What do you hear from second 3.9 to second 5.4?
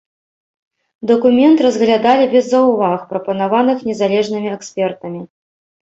незалежнымі экспертамі.